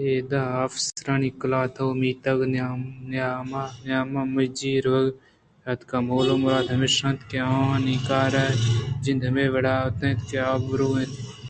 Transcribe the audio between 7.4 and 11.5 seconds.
آوانی کار ءِ جند ہمے وڑا اِنت کہ آبرواَنت ءُبیا اَنت